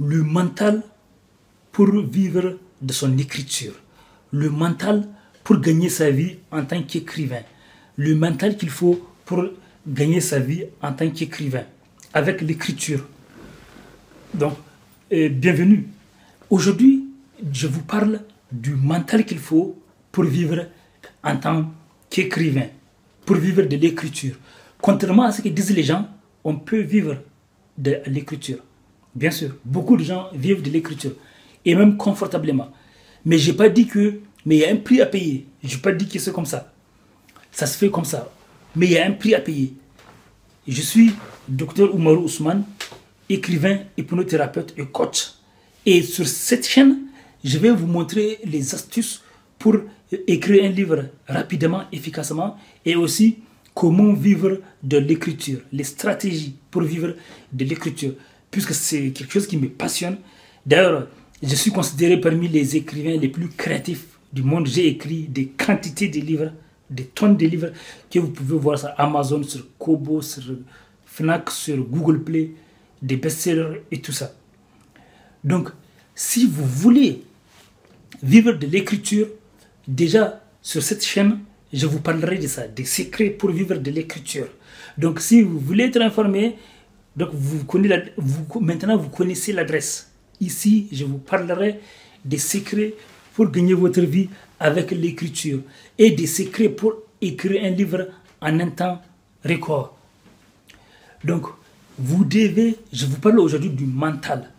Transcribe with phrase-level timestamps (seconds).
[0.00, 0.82] le mental
[1.72, 3.74] pour vivre de son écriture,
[4.32, 5.06] le mental
[5.44, 7.42] pour gagner sa vie en tant qu'écrivain,
[7.96, 9.44] le mental qu'il faut pour
[9.86, 11.64] gagner sa vie en tant qu'écrivain,
[12.14, 13.06] avec l'écriture.
[14.32, 14.54] Donc,
[15.10, 15.86] bienvenue.
[16.48, 17.04] Aujourd'hui,
[17.52, 18.20] je vous parle
[18.50, 19.78] du mental qu'il faut
[20.10, 20.66] pour vivre
[21.22, 21.70] en tant
[22.08, 22.68] qu'écrivain,
[23.26, 24.36] pour vivre de l'écriture.
[24.80, 26.08] Contrairement à ce que disent les gens,
[26.42, 27.16] on peut vivre
[27.76, 28.58] de l'écriture.
[29.14, 31.12] Bien sûr, beaucoup de gens vivent de l'écriture,
[31.64, 32.70] et même confortablement.
[33.24, 35.46] Mais je n'ai pas dit que, mais il y a un prix à payer.
[35.62, 36.72] Je n'ai pas dit que c'est comme ça.
[37.50, 38.32] Ça se fait comme ça.
[38.76, 39.74] Mais il y a un prix à payer.
[40.66, 41.12] Je suis
[41.48, 42.64] docteur Oumarou Ousmane,
[43.28, 45.32] écrivain, hypnothérapeute et coach.
[45.84, 46.98] Et sur cette chaîne,
[47.42, 49.22] je vais vous montrer les astuces
[49.58, 49.76] pour
[50.26, 53.38] écrire un livre rapidement, efficacement et aussi
[53.74, 57.14] comment vivre de l'écriture, les stratégies pour vivre
[57.52, 58.14] de l'écriture,
[58.50, 60.18] puisque c'est quelque chose qui me passionne.
[60.66, 61.08] D'ailleurs,
[61.42, 64.66] je suis considéré parmi les écrivains les plus créatifs du monde.
[64.66, 66.52] J'ai écrit des quantités de livres,
[66.88, 67.70] des tonnes de livres
[68.10, 70.42] que vous pouvez voir sur Amazon, sur Kobo, sur
[71.06, 72.52] Fnac, sur Google Play,
[73.00, 74.32] des best-sellers et tout ça.
[75.42, 75.70] Donc,
[76.14, 77.22] si vous voulez
[78.22, 79.28] vivre de l'écriture,
[79.88, 81.40] déjà sur cette chaîne,
[81.72, 84.48] je vous parlerai de ça, des secrets pour vivre de l'écriture.
[84.98, 86.56] Donc, si vous voulez être informé,
[87.16, 90.10] donc vous connaissez vous, maintenant vous connaissez l'adresse.
[90.40, 91.80] Ici, je vous parlerai
[92.24, 92.94] des secrets
[93.34, 95.60] pour gagner votre vie avec l'écriture
[95.98, 98.08] et des secrets pour écrire un livre
[98.40, 99.00] en un temps
[99.44, 99.96] record.
[101.24, 101.46] Donc,
[101.98, 104.50] vous devez, je vous parle aujourd'hui du mental.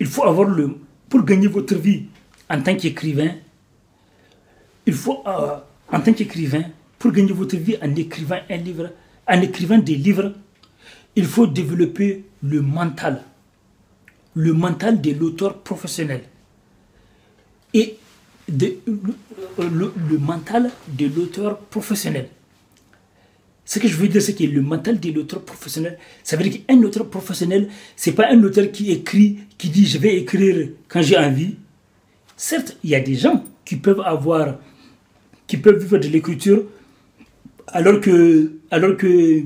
[0.00, 2.04] Il faut avoir le, pour gagner votre vie
[2.48, 3.34] en tant qu'écrivain,
[4.86, 5.56] il faut, euh,
[5.90, 6.64] en tant qu'écrivain,
[6.98, 8.90] pour gagner votre vie en écrivant un livre,
[9.26, 10.32] en écrivant des livres,
[11.16, 13.22] il faut développer le mental.
[14.34, 16.22] Le mental de l'auteur professionnel.
[17.74, 17.98] Et
[18.48, 22.28] le mental de l'auteur professionnel.
[23.64, 26.66] Ce que je veux dire, c'est que le mental de l'auteur professionnel, ça veut dire
[26.66, 31.00] qu'un auteur professionnel, c'est pas un auteur qui écrit, qui dit je vais écrire quand
[31.02, 31.56] j'ai envie.
[32.36, 34.58] Certes, il y a des gens qui peuvent avoir,
[35.46, 36.64] qui peuvent vivre de l'écriture,
[37.68, 39.42] alors que, alors que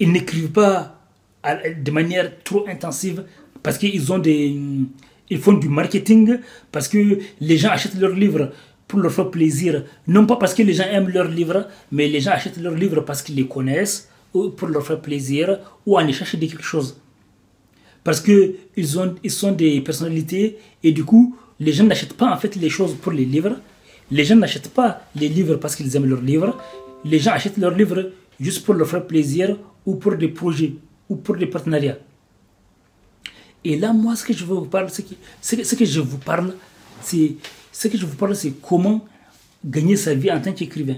[0.00, 0.96] ils n'écrivent pas
[1.44, 3.24] de manière trop intensive
[3.62, 4.58] parce qu'ils ont des,
[5.30, 6.38] ils font du marketing
[6.72, 8.50] parce que les gens achètent leurs livres
[8.88, 9.84] pour leur faire plaisir.
[10.08, 13.02] Non pas parce que les gens aiment leurs livres, mais les gens achètent leurs livres
[13.02, 17.00] parce qu'ils les connaissent, ou pour leur faire plaisir, ou en échange de quelque chose.
[18.02, 22.56] Parce qu'ils ils sont des personnalités, et du coup, les gens n'achètent pas en fait
[22.56, 23.56] les choses pour les livres.
[24.10, 26.58] Les gens n'achètent pas les livres parce qu'ils aiment leurs livres.
[27.04, 29.56] Les gens achètent leurs livres juste pour leur faire plaisir,
[29.86, 30.74] ou pour des projets,
[31.08, 31.98] ou pour des partenariats.
[33.64, 35.14] Et là, moi, ce que je veux vous parler, c'est que,
[35.64, 36.54] ce que je vous parle,
[37.02, 37.36] c'est
[37.72, 39.06] ce que je vous parle, c'est comment
[39.64, 40.96] gagner sa vie en tant qu'écrivain.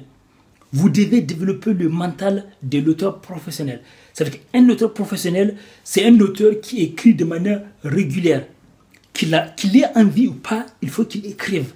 [0.73, 3.83] Vous devez développer le mental de l'auteur professionnel.
[4.15, 8.47] Ça veut dire qu'un auteur professionnel, c'est un auteur qui écrit de manière régulière.
[9.13, 11.75] Qu'il ait envie ou pas, il faut qu'il écrive.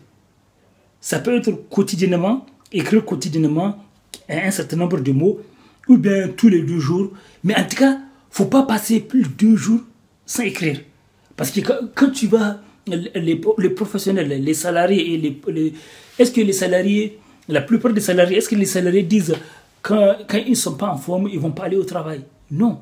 [1.00, 3.84] Ça peut être quotidiennement, écrire quotidiennement
[4.28, 5.41] un certain nombre de mots,
[5.89, 7.13] ou bien tous les deux jours.
[7.45, 7.99] Mais en tout cas,
[8.31, 9.81] faut pas passer plus de deux jours
[10.25, 10.81] sans écrire.
[11.37, 11.61] Parce que
[11.95, 13.37] quand tu vas les,
[13.71, 15.73] professionnels, les salariés et les,
[16.19, 19.35] est-ce que les salariés, la plupart des salariés, est-ce que les salariés disent
[19.83, 22.23] quand, quand ils ne sont pas en forme, ils vont pas aller au travail?
[22.51, 22.81] Non.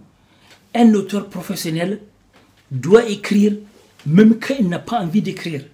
[0.75, 2.01] Un auteur professionnel
[2.71, 3.55] doit écrire
[4.07, 5.65] même quand il n'a pas envie d'écrire.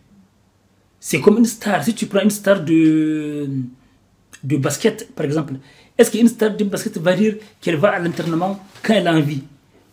[0.98, 1.82] C'est comme une star.
[1.82, 3.48] Si tu prends une star de,
[4.44, 5.54] de basket, par exemple,
[6.00, 9.42] est-ce qu'une star de basket va dire qu'elle va à l'entraînement quand elle a envie?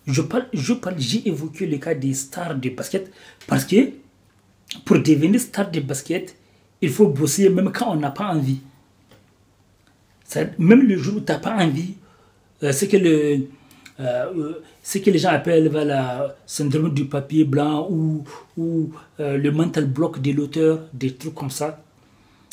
[0.06, 3.12] Je parle, je parle, j'ai évoqué le cas des stars de basket
[3.45, 3.90] parce que
[4.85, 6.34] pour devenir star de basket,
[6.81, 8.62] il faut bosser même quand on n'a pas envie.
[10.57, 11.95] même le jour où tu n'as pas envie,
[12.63, 13.47] euh, que le,
[14.00, 18.24] euh, ce que les gens appellent le syndrome du papier blanc ou,
[18.56, 21.83] ou euh, le mental block de l'auteur, des trucs comme ça.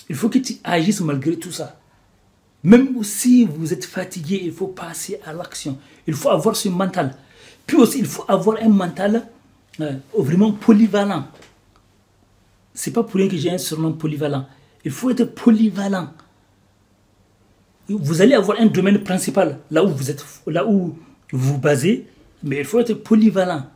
[0.08, 1.78] Il faut que tu agisses malgré tout ça.
[2.64, 5.78] Même si vous êtes fatigué, il faut passer à l'action.
[6.06, 7.14] Il faut avoir ce mental.
[7.66, 9.28] Puis aussi, il faut avoir un mental
[10.16, 11.24] vraiment polyvalent
[12.74, 14.46] c'est pas pour rien que j'ai un surnom polyvalent.
[14.84, 16.08] Il faut être polyvalent.
[17.88, 20.96] Vous allez avoir un domaine principal, là où vous êtes, là où
[21.32, 22.06] vous vous basez,
[22.42, 23.66] mais il faut être polyvalent.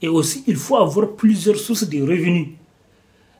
[0.00, 2.48] Et aussi, il faut avoir plusieurs sources de revenus.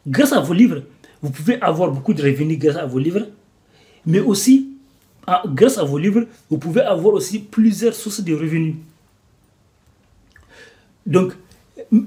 [0.06, 0.82] Grâce à vos livres,
[1.22, 3.28] vous pouvez avoir beaucoup de revenus grâce à vos livres,
[4.04, 4.69] mais aussi,
[5.26, 8.76] ah, grâce à vos livres, vous pouvez avoir aussi plusieurs sources de revenus.
[11.06, 11.32] Donc,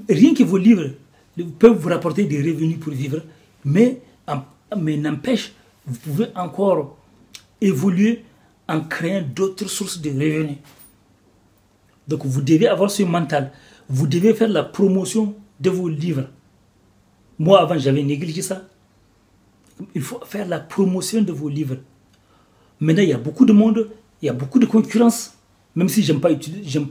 [0.08, 0.90] rien que vos livres
[1.58, 3.22] peuvent vous rapporter des revenus pour vivre,
[3.64, 4.00] mais,
[4.76, 5.52] mais n'empêche,
[5.86, 6.96] vous pouvez encore
[7.60, 8.24] évoluer
[8.68, 10.58] en créant d'autres sources de revenus.
[12.08, 13.52] Donc vous devez avoir ce mental.
[13.88, 16.28] Vous devez faire la promotion de vos livres.
[17.38, 18.62] Moi, avant, j'avais négligé ça.
[19.94, 21.76] Il faut faire la promotion de vos livres.
[22.84, 23.88] Maintenant, il y a beaucoup de monde,
[24.20, 25.32] il y a beaucoup de concurrence.
[25.74, 26.30] Même si je n'aime pas,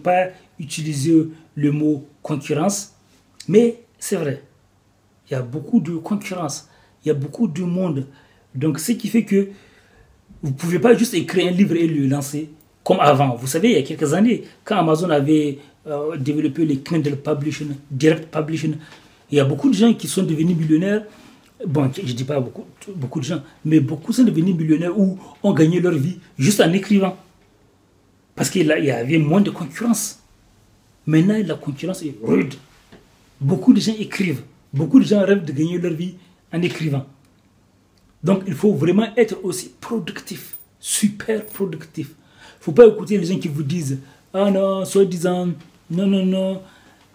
[0.04, 2.94] pas utiliser le mot concurrence,
[3.48, 4.44] mais c'est vrai.
[5.30, 6.68] Il y a beaucoup de concurrence,
[7.04, 8.08] il y a beaucoup de monde.
[8.56, 9.50] Donc, ce qui fait que
[10.42, 12.50] vous pouvez pas juste écrire un livre et le lancer
[12.84, 13.36] comme avant.
[13.36, 17.70] Vous savez, il y a quelques années, quand Amazon avait euh, développé les Kindle Publishing,
[17.90, 18.76] Direct Publishing,
[19.32, 21.04] il y a beaucoup de gens qui sont devenus millionnaires.
[21.66, 22.66] Bon, je ne dis pas beaucoup,
[22.96, 26.72] beaucoup de gens, mais beaucoup sont devenus millionnaires ou ont gagné leur vie juste en
[26.74, 27.18] écrivant.
[28.36, 30.20] Parce qu'il y avait moins de concurrence.
[31.06, 32.54] Maintenant, la concurrence est rude.
[33.40, 34.42] Beaucoup de gens écrivent.
[34.74, 36.16] Beaucoup de gens rêvent de gagner leur vie
[36.52, 37.06] en écrivant.
[38.24, 42.08] Donc, il faut vraiment être aussi productif, super productif.
[42.08, 44.00] Il ne faut pas écouter les gens qui vous disent
[44.34, 45.50] Ah non, soi-disant,
[45.92, 46.62] non, non, non,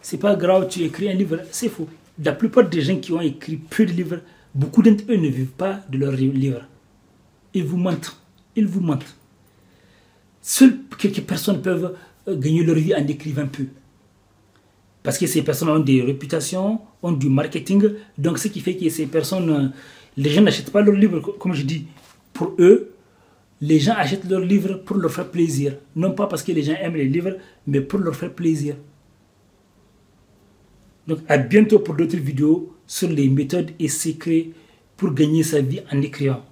[0.02, 1.40] c'est pas grave, tu écris un livre.
[1.50, 1.88] C'est faux.
[2.22, 4.20] La plupart des gens qui ont écrit peu de livres,
[4.54, 6.62] beaucoup d'entre eux ne vivent pas de leurs livres.
[7.54, 8.16] Ils vous mentent.
[8.56, 9.16] Ils vous mentent.
[10.40, 11.96] Seules quelques personnes peuvent
[12.26, 13.66] euh, gagner leur vie en écrivant peu.
[15.02, 17.90] Parce que ces personnes ont des réputations, ont du marketing.
[18.16, 19.68] Donc, ce qui fait que ces personnes, euh,
[20.16, 21.86] les gens n'achètent pas leurs livres, comme je dis,
[22.32, 22.92] pour eux.
[23.60, 25.76] Les gens achètent leurs livres pour leur faire plaisir.
[25.96, 27.36] Non pas parce que les gens aiment les livres,
[27.66, 28.76] mais pour leur faire plaisir.
[31.06, 34.48] Donc, à bientôt pour d'autres vidéos sur les méthodes et secrets
[34.96, 36.47] pour gagner sa vie en écrivant.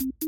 [0.00, 0.27] you